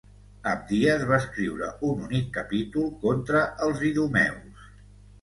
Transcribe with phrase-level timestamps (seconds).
[0.51, 4.71] Abdies va escriure un únic capítol contra els idumeus.